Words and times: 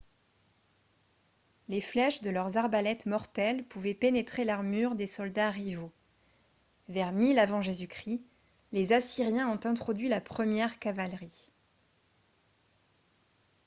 les 1.69 1.79
flèches 1.79 2.23
de 2.23 2.31
leurs 2.31 2.57
arbalètes 2.57 3.05
mortelles 3.05 3.63
pouvaient 3.65 3.93
pénétrer 3.93 4.45
l'armure 4.45 4.95
des 4.95 5.05
soldats 5.05 5.51
rivaux. 5.51 5.91
vers 6.89 7.11
1000 7.11 7.37
avant 7.37 7.61
j.-c. 7.61 8.19
les 8.71 8.93
assyriens 8.93 9.47
ont 9.47 9.59
introduit 9.63 10.09
la 10.09 10.19
première 10.19 10.79
cavalerie 10.79 11.51